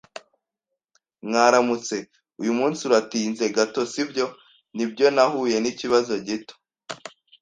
[1.27, 1.97] "Mwaramutse.
[2.41, 4.25] Uyu munsi uratinze gato sibyo?"
[4.75, 6.55] "Nibyo, nahuye n'ikibazo gito."